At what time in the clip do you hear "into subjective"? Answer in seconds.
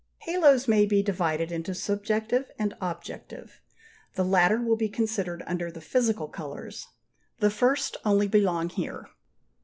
1.51-2.49